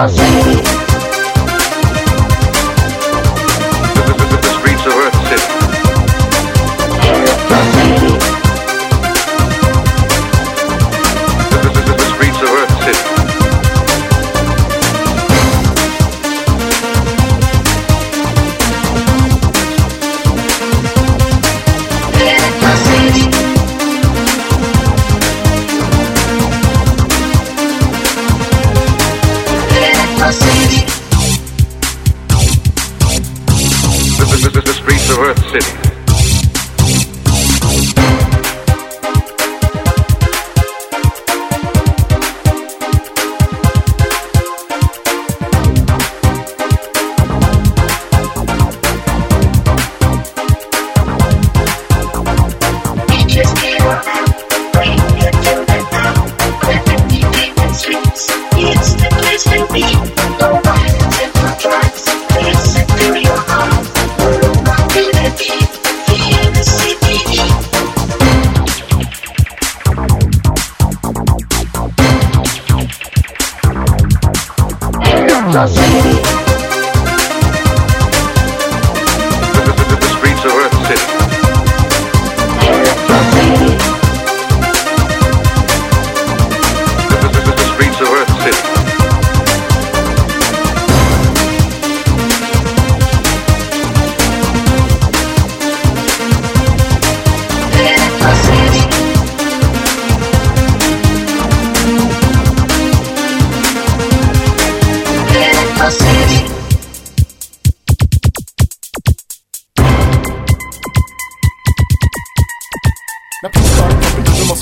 It's 0.00 0.67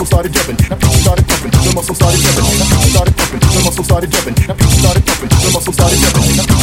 muscle 0.07 0.23
started 0.23 0.31
jumping. 0.33 0.55
Now 0.71 0.79
people 0.79 0.95
started 1.03 1.27
pumping. 1.27 1.51
The 1.51 1.75
muscle 1.75 1.91
started 1.95 2.21
jumping. 2.23 2.45
Now 2.47 2.71
people 2.71 2.87
started 2.87 3.17
pumping. 3.17 3.41
The 3.43 3.61
muscle 3.67 3.83
started 3.85 4.11
jumping. 4.11 4.35
Now 4.47 4.55
people 4.55 4.79
started 4.79 5.03
pumping. 5.03 5.27
The 5.27 5.51
muscle 5.51 5.73
started 5.83 5.99
jumping. 6.01 6.23
Now 6.37 6.45
people 6.47 6.63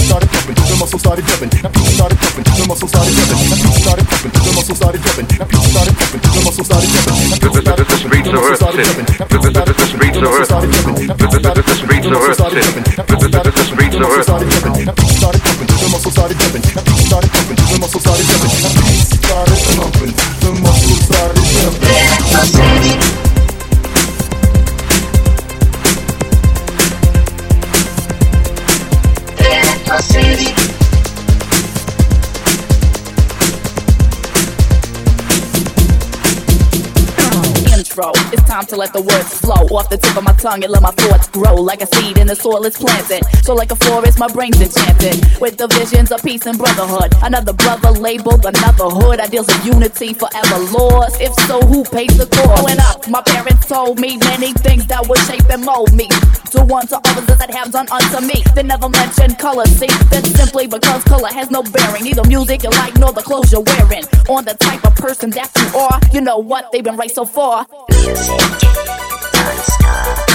started 1.91 2.19
pumping. 2.23 2.43
The 2.43 2.63
muscle 2.63 2.87
started 2.87 3.13
jumping. 3.13 3.39
Now 3.43 3.59
people 3.59 3.83
started 3.83 4.07
pumping. 4.07 4.33
The 4.33 4.53
muscle 4.53 4.79
started 4.79 5.03
jumping. 5.03 5.27
Now 5.33 5.43
people 5.43 5.67
started 5.67 5.95
pumping. 5.99 6.21
The 6.23 6.41
muscle 6.43 6.63
started 6.63 6.93
jumping. 6.93 7.13
Now 7.13 7.23
people 7.23 7.43
started 7.43 7.63
pumping. 7.63 7.63
The 7.63 7.63
muscle 7.63 7.83
started 7.83 7.93
jumping. 7.93 7.93
The 7.93 7.93
streets 7.93 8.23
of 8.23 8.43
Electro 8.43 8.63
City. 8.63 8.73
The 8.73 8.79
streets 9.91 10.13
of 10.13 10.33
Electro 10.33 10.43
City. 10.43 10.43
The 10.43 10.49
streets 11.43 11.67
of 11.67 11.73
Electro 11.73 11.73
City. 11.73 11.73
The 11.73 11.73
streets 11.73 11.93
of 11.93 11.99
Electro 14.13 14.23
City. 14.23 14.45
The 15.73 15.87
muscle 15.91 16.11
started 16.11 16.37
jumping. 16.39 16.61
The 16.63 16.81
people 16.83 17.03
started 17.03 17.31
pumping. 17.33 17.57
The 17.59 17.65
muscle 17.67 17.73
started 17.73 17.73
jumping. 17.73 17.73
The 17.73 17.79
muscle 17.79 17.99
started 17.99 18.23
jumping. 18.23 18.51
The 20.39 20.49
muscle 20.61 20.95
started 21.03 21.43
jumping. 21.51 23.02
To 37.93 38.75
let 38.75 38.91
the 38.91 39.01
words 39.01 39.37
flow 39.37 39.69
off 39.77 39.89
the 39.89 39.97
tip 39.97 40.17
of 40.17 40.23
my 40.23 40.33
tongue 40.33 40.63
and 40.63 40.71
let 40.71 40.81
my 40.81 40.91
thoughts 40.91 41.29
grow 41.29 41.53
like 41.53 41.81
a 41.81 41.87
seed 41.95 42.17
in 42.17 42.25
the 42.25 42.35
soil 42.35 42.65
it's 42.65 42.77
planted. 42.77 43.21
So 43.43 43.53
like 43.53 43.71
a 43.71 43.75
forest, 43.75 44.17
my 44.17 44.27
brain's 44.27 44.59
enchanted 44.59 45.21
with 45.39 45.57
the 45.57 45.67
visions 45.67 46.11
of 46.11 46.23
peace 46.23 46.45
and 46.47 46.57
brotherhood. 46.57 47.13
Another 47.21 47.53
brother 47.53 47.91
labeled 47.91 48.45
another 48.45 48.89
hood. 48.89 49.19
Ideals 49.19 49.49
of 49.49 49.65
unity 49.65 50.13
forever 50.13 50.57
lost. 50.73 51.21
If 51.21 51.33
so, 51.45 51.61
who 51.61 51.83
pays 51.83 52.17
the 52.17 52.25
cost? 52.25 52.65
Growing 52.65 52.79
up, 52.81 53.07
my 53.07 53.21
parents 53.21 53.67
told 53.67 53.99
me 53.99 54.17
many 54.17 54.53
things 54.53 54.87
that 54.87 55.07
would 55.07 55.19
shape 55.29 55.45
and 55.51 55.63
mold 55.63 55.93
me 55.93 56.09
to 56.49 56.63
one 56.65 56.87
to 56.87 56.97
others 56.97 57.37
that 57.37 57.53
have 57.53 57.71
done 57.71 57.87
unto 57.89 58.25
me. 58.25 58.41
They 58.55 58.63
never 58.63 58.89
mentioned 58.89 59.37
color. 59.37 59.65
See, 59.65 59.91
that's 60.09 60.29
simply 60.33 60.65
because 60.67 61.03
color 61.03 61.29
has 61.29 61.51
no 61.51 61.61
bearing. 61.61 62.03
Neither 62.03 62.25
music 62.27 62.63
you 62.63 62.69
like 62.71 62.97
nor 62.97 63.11
the 63.11 63.21
clothes 63.21 63.51
you're 63.51 63.61
wearing. 63.61 64.03
On 64.29 64.45
the 64.45 64.53
type 64.53 64.85
of 64.85 64.95
person 64.95 65.29
that 65.31 65.49
you 65.61 65.77
are, 65.77 65.99
you 66.13 66.21
know 66.21 66.37
what? 66.37 66.71
They've 66.71 66.83
been 66.83 66.97
right 66.97 67.11
so 67.11 67.25
far. 67.25 67.65
Music. 67.89 68.73
to 69.33 70.32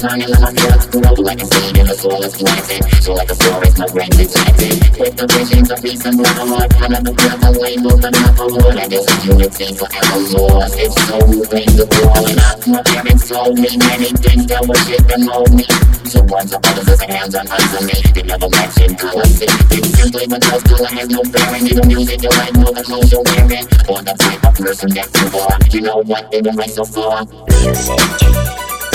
the 0.00 0.16
tip 0.16 0.32
of 0.32 0.40
my 0.40 0.48
and 0.48 0.58
thoughts 0.60 0.86
grow 0.88 1.12
like 1.20 1.42
a 1.42 1.46
seed 1.46 1.76
in 1.76 1.86
the 1.86 1.94
soil 1.94 2.24
is 2.24 2.32
planted. 2.32 2.80
So 3.04 3.12
like 3.12 3.30
a 3.30 3.36
forest, 3.36 3.78
my 3.78 3.86
brain 3.92 4.08
detected. 4.10 4.80
With 4.96 5.16
the 5.16 5.26
visions 5.28 5.70
of 5.70 5.82
peace 5.82 6.04
and 6.06 6.16
brotherhood, 6.16 6.72
another 6.80 7.12
brother 7.12 7.50
labeled 7.60 8.04
another 8.04 8.46
wood. 8.48 8.76
And 8.80 8.88
there's 8.88 9.04
a 9.04 9.16
unity 9.28 9.76
forever 9.76 10.18
lost. 10.32 10.80
It's 10.80 10.96
so 11.04 11.20
moving 11.28 11.68
the 11.76 11.84
calling 12.00 12.40
up. 12.40 12.64
My 12.64 12.80
parents 12.80 13.28
told 13.28 13.60
me 13.60 13.76
many 13.76 14.08
things 14.24 14.46
that 14.48 14.64
would 14.64 14.80
shape 14.88 15.04
and 15.12 15.24
mold 15.28 15.52
me. 15.52 15.68
So 16.08 16.24
once 16.32 16.52
upon 16.52 16.80
a 16.80 16.82
dozen 16.84 17.10
hands 17.10 17.34
on 17.36 17.44
eyes 17.52 17.72
me, 17.84 17.96
they 18.16 18.24
never 18.24 18.48
mentioned 18.48 18.96
color. 18.96 19.28
See, 19.28 19.52
it's 19.52 19.88
simply 20.00 20.26
because 20.32 20.62
color 20.64 20.90
has 20.96 21.08
no 21.12 21.20
bearing. 21.28 21.64
Neither 21.68 21.86
music 21.86 22.24
you 22.24 22.32
like 22.40 22.56
nor 22.56 22.72
the 22.72 22.84
clothes 22.84 23.12
you're 23.12 23.24
wearing. 23.36 23.68
Or 23.84 24.00
the 24.00 24.16
type 24.16 24.42
of 24.48 24.54
person 24.56 24.90
that 24.96 25.08
you 25.12 25.28
are. 25.44 25.56
You 25.68 25.80
know 25.84 26.00
what? 26.08 26.32
They've 26.32 26.42
been 26.42 26.56
right 26.56 26.72
so 26.72 26.88
far. 26.88 27.28
Music. 27.60 28.49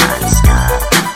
Non-stop. 0.06 1.15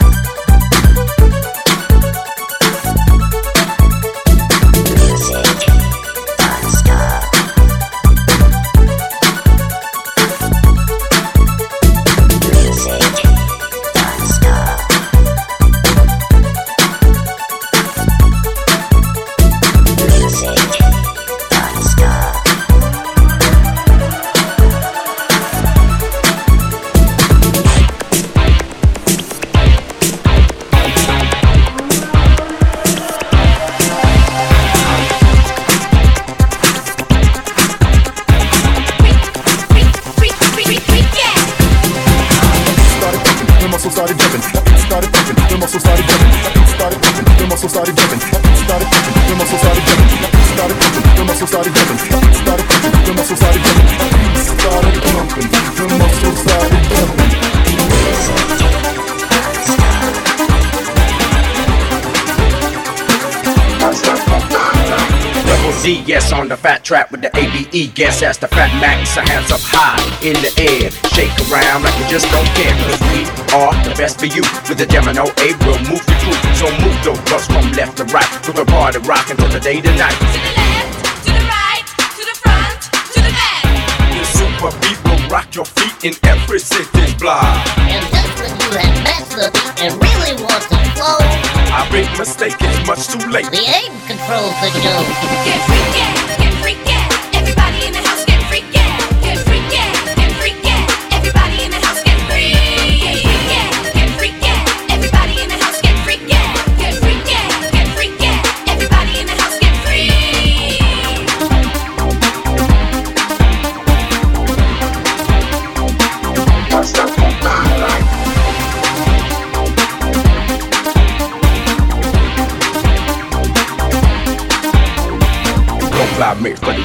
Yes, 66.10 66.32
on 66.32 66.48
the 66.48 66.56
fat 66.56 66.82
trap 66.82 67.12
with 67.12 67.22
the 67.22 67.30
ABE. 67.38 67.94
Guess 67.94 68.18
that's 68.18 68.36
the 68.36 68.48
fat 68.48 68.66
max. 68.82 69.14
So 69.14 69.22
hands 69.22 69.54
up 69.54 69.62
high 69.62 70.02
in 70.26 70.34
the 70.42 70.50
air. 70.58 70.90
Shake 71.14 71.30
around 71.46 71.86
like 71.86 71.94
you 72.02 72.06
just 72.10 72.26
don't 72.34 72.50
care. 72.58 72.74
Cause 72.82 72.98
we 73.14 73.22
are 73.54 73.70
the 73.86 73.94
best 73.94 74.18
for 74.18 74.26
you. 74.26 74.42
With 74.66 74.82
the 74.82 74.90
Gemini 74.90 75.22
A, 75.22 75.46
we'll 75.62 75.78
move 75.86 76.02
the 76.02 76.18
crew. 76.18 76.34
So 76.58 76.66
move 76.82 76.98
those 77.06 77.22
bus 77.30 77.46
from 77.46 77.70
left 77.78 77.96
to 78.02 78.04
right. 78.10 78.26
With 78.42 78.58
the 78.58 78.66
party 78.66 78.98
rockin' 79.06 79.38
till 79.38 79.54
the 79.54 79.60
day 79.60 79.80
to 79.80 79.92
night. 79.94 80.18
To 80.18 80.26
the 80.34 80.52
left, 80.58 80.99
The 84.60 84.70
super 84.70 84.80
beat 84.80 85.04
will 85.08 85.28
rock 85.30 85.54
your 85.54 85.64
feet 85.64 86.04
in 86.04 86.28
every 86.28 86.58
city 86.58 87.16
block. 87.18 87.66
And 87.78 88.04
just 88.12 88.40
when 88.40 88.50
you 88.60 88.76
have 88.76 89.04
matched 89.04 89.30
the 89.30 89.48
and 89.80 89.94
really 89.94 90.36
want 90.42 90.62
to 90.64 90.76
flow. 90.92 91.16
I 91.72 91.88
make 91.90 92.18
mistake, 92.18 92.56
it's 92.60 92.86
much 92.86 93.08
too 93.08 93.26
late. 93.30 93.46
The 93.46 93.56
aim 93.56 93.92
controls 94.06 94.52
the 94.60 94.68
show. 94.82 95.00
Get 95.46 95.64
freaky, 95.64 96.36
get 96.36 96.39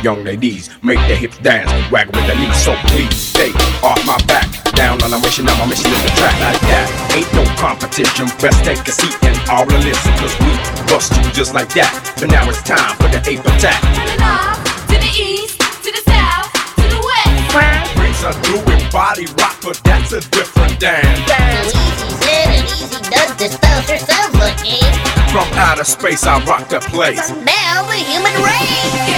young 0.06 0.24
ladies. 0.24 0.70
Make 0.84 1.02
their 1.10 1.18
hips 1.18 1.40
dance, 1.40 1.66
wag 1.90 2.06
with 2.14 2.28
their 2.30 2.38
knees. 2.38 2.56
So 2.62 2.78
please 2.94 3.18
stay 3.18 3.50
off 3.82 3.98
my 4.06 4.22
back. 4.30 4.46
Down 4.78 5.02
on 5.02 5.12
a 5.12 5.18
mission, 5.18 5.46
now 5.46 5.58
my 5.58 5.66
mission 5.66 5.90
is 5.90 6.02
to 6.06 6.12
track 6.22 6.38
like 6.46 6.62
that. 6.70 6.86
Ain't 7.18 7.26
no 7.34 7.42
competition. 7.58 8.30
Best 8.38 8.62
take 8.62 8.86
a 8.86 8.94
seat 8.94 9.18
and 9.26 9.34
all 9.50 9.66
the 9.66 9.82
listen, 9.82 10.14
cause 10.22 10.38
we 10.46 10.54
bust 10.86 11.10
you 11.18 11.26
just 11.34 11.58
like 11.58 11.74
that. 11.74 11.90
But 12.22 12.30
now 12.30 12.46
it's 12.46 12.62
time 12.62 12.94
for 13.02 13.10
the 13.10 13.18
ape 13.26 13.42
attack. 13.50 13.82
To 13.82 14.06
the 14.06 14.18
north, 14.22 14.62
to 14.94 14.96
the 15.02 15.10
east, 15.10 15.58
to 15.82 15.90
the 15.90 16.04
south, 16.06 16.54
to 16.54 16.86
the 16.86 17.02
west. 17.02 17.58
Wow. 17.58 17.98
Brings 17.98 18.22
her 18.22 18.38
doing 18.46 18.86
body 18.94 19.26
rock, 19.42 19.58
but 19.66 19.82
that's 19.82 20.14
a 20.14 20.22
different 20.30 20.78
dance. 20.78 21.18
Easy 21.34 22.10
said 22.22 22.54
and 22.54 22.66
easy 22.78 23.02
does 23.10 23.34
dispels 23.42 23.90
herself 23.90 24.38
again. 24.38 24.94
From 25.34 25.50
outer 25.58 25.84
space, 25.84 26.30
I 26.30 26.38
rock 26.46 26.70
the 26.70 26.78
place. 26.94 27.34
Now 27.42 27.90
the 27.90 27.98
human 28.06 28.38
race. 28.46 29.15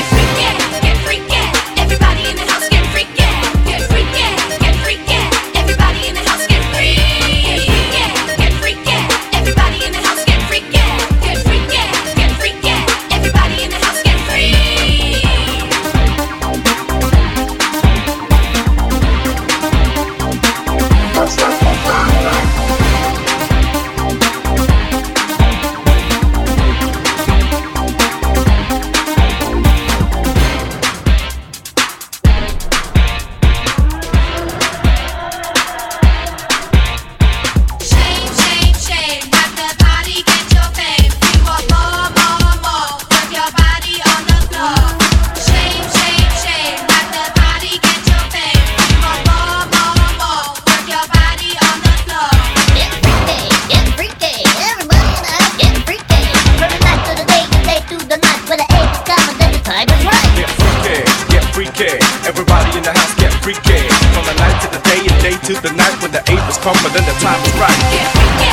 the 62.88 63.00
house 63.00 63.15
get 63.15 63.34
freaky. 63.43 63.84
From 64.15 64.23
the 64.23 64.34
night 64.39 64.62
to 64.63 64.67
the 64.71 64.82
day 64.88 65.00
and 65.04 65.21
day 65.21 65.36
to 65.47 65.62
the 65.62 65.73
night 65.76 66.02
when 66.02 66.12
the 66.12 66.23
eight 66.32 66.43
was 66.47 66.58
pumping 66.58 66.95
and 66.95 67.06
the 67.06 67.15
time 67.19 67.41
was 67.43 67.54
right. 67.60 68.46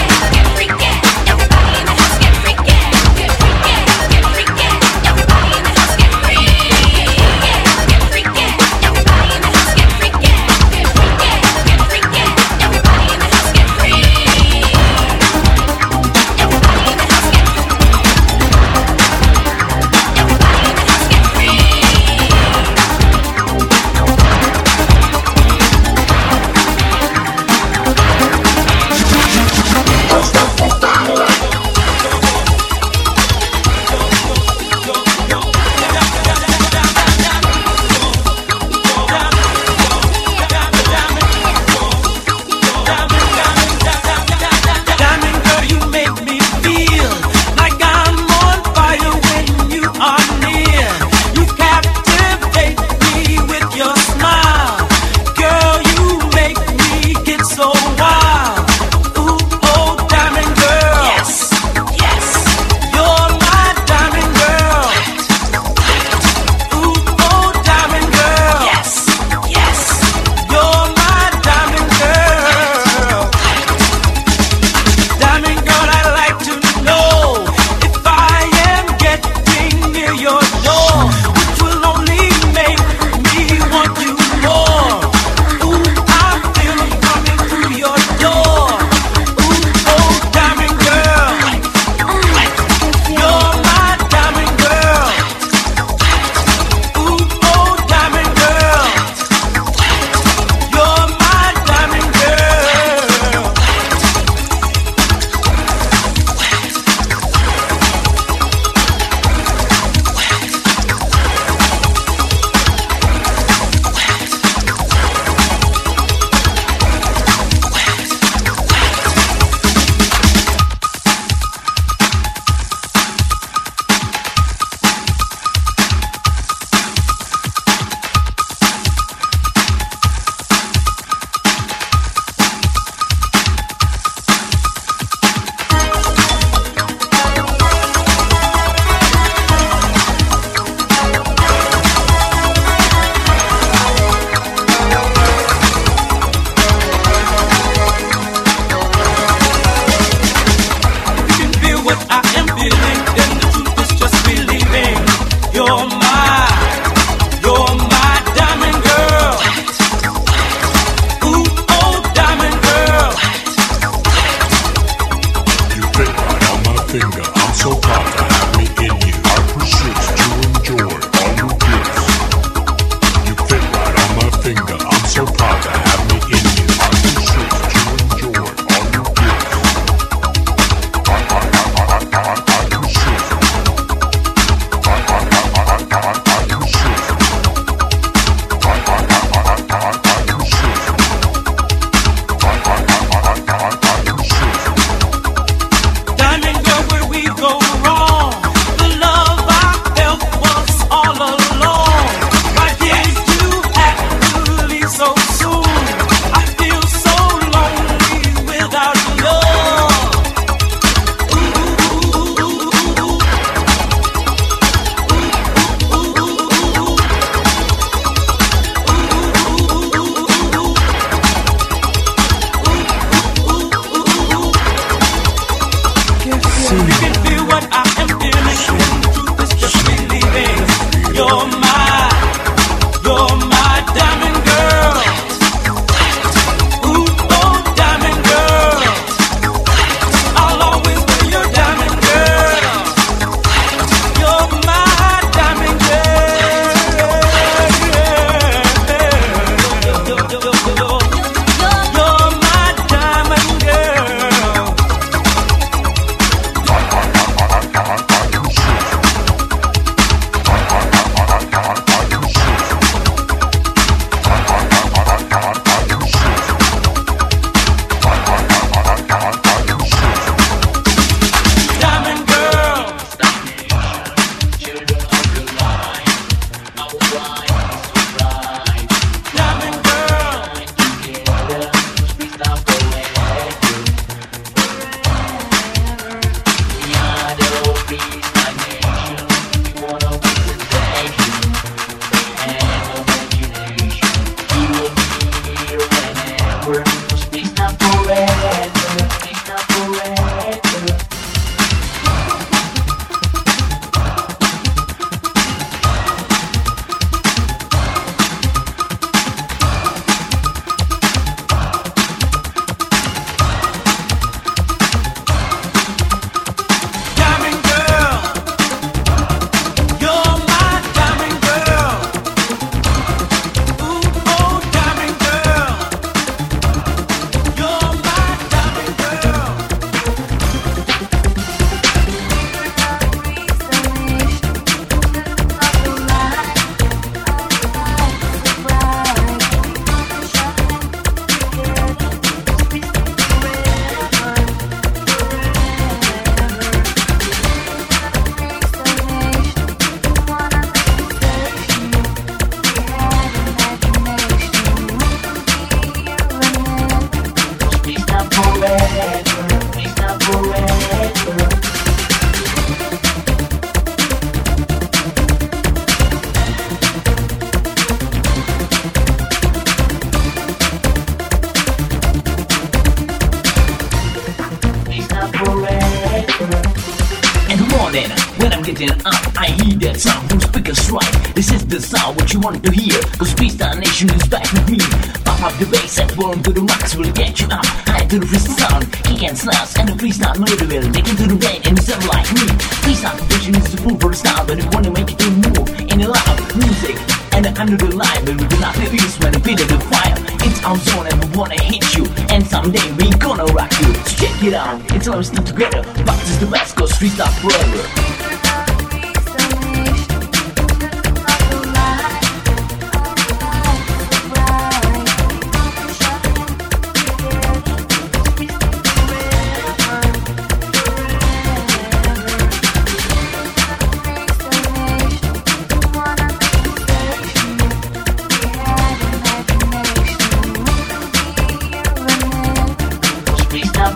Getting 378.64 378.90
up, 379.05 379.20
I 379.37 379.53
hear 379.61 379.77
that 379.85 380.00
sound 380.00 380.24
from 380.31 380.40
speakers 380.40 380.90
right. 380.90 381.14
This 381.37 381.53
is 381.53 381.66
the 381.66 381.81
sound 381.81 382.16
what 382.16 382.33
you 382.33 382.40
want 382.40 382.64
to 382.64 382.72
hear. 382.72 382.96
Cause 383.20 383.37
Freestyle 383.37 383.77
Nation 383.77 384.09
is 384.09 384.24
back 384.29 384.48
with 384.57 384.64
me. 384.72 384.81
Pop 385.24 385.42
up 385.44 385.55
the 385.61 385.68
bass 385.68 386.00
and 386.00 386.09
burn 386.16 386.40
to 386.42 386.50
the 386.53 386.64
max 386.64 386.96
will 386.96 387.12
get 387.12 387.37
you 387.40 387.48
up. 387.53 387.64
High 387.85 388.09
to 388.09 388.18
the 388.18 388.27
freestyle 388.27 388.57
sound, 388.57 388.85
kick 389.05 389.22
and 389.29 389.37
slash, 389.37 389.77
and 389.77 389.88
the 389.88 389.96
freestyle 390.00 390.37
melody 390.40 390.64
will 390.64 390.88
make 390.96 391.05
it 391.05 391.16
to 391.20 391.27
the 391.29 391.37
brain 391.37 391.61
and 391.68 391.77
sound 391.77 392.09
like 392.09 392.24
me. 392.33 392.44
Freestyle 392.81 393.16
competition 393.20 393.55
is 393.61 393.68
the 393.68 393.79
food 393.85 394.00
for 394.00 394.11
the 394.11 394.16
style, 394.16 394.44
but 394.48 394.57
if 394.57 394.64
you 394.64 394.70
wanna 394.72 394.92
make 394.96 395.12
it 395.12 395.18
to 395.20 395.29
move 395.44 395.68
in 395.85 396.00
a 396.00 396.09
loud 396.09 396.38
music. 396.57 396.96
And 397.37 397.44
under 397.59 397.77
the 397.77 397.90
line, 397.92 398.22
but 398.24 398.40
we 398.40 398.46
cannot 398.48 398.79
release 398.81 399.18
when 399.20 399.33
the 399.35 399.42
of 399.42 399.68
the 399.68 399.81
fire. 399.92 400.16
It's 400.46 400.62
our 400.64 400.79
zone 400.88 401.11
and 401.11 401.18
we 401.20 401.29
wanna 401.37 401.61
hit 401.61 401.85
you. 401.98 402.07
And 402.33 402.40
someday 402.46 402.87
we 402.96 403.11
gonna 403.20 403.44
rock 403.53 403.72
you. 403.83 403.92
So 404.09 404.24
check 404.24 404.37
it 404.40 404.55
out, 404.55 404.81
it's 404.94 405.09
all 405.09 405.22
still 405.22 405.44
together. 405.44 405.83
But 406.07 406.16
is 406.22 406.38
the 406.38 406.46
best, 406.46 406.77
cause 406.77 406.92
freestyle 406.96 407.35
forever. 407.42 408.43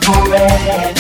forever. 0.09 0.98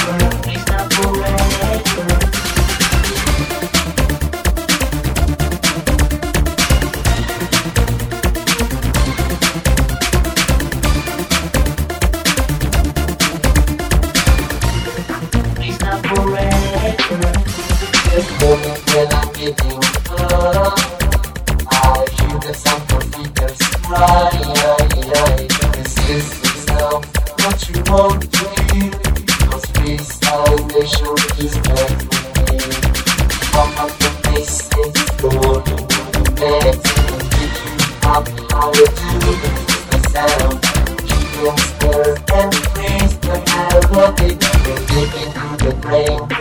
We 45.90 46.37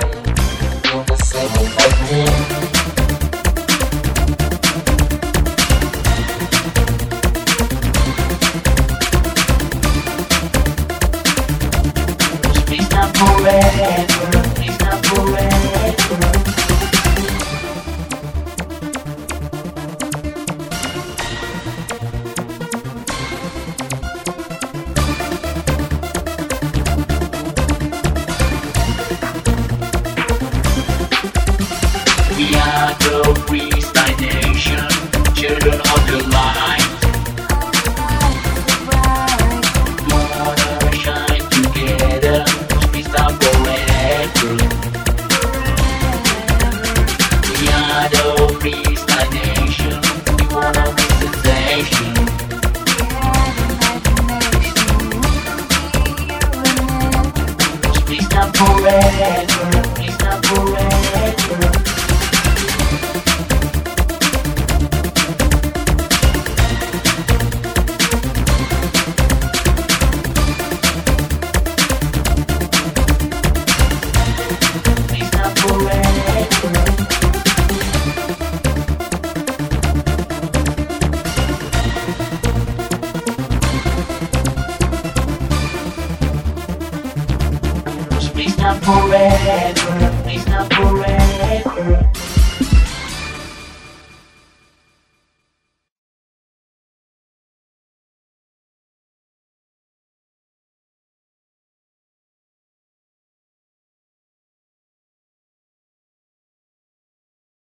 forever. 58.58 58.97